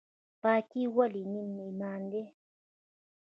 پاکي 0.41 0.83
ولې 0.95 1.23
نیم 1.33 1.55
ایمان 1.65 2.01
دی؟ 2.11 2.23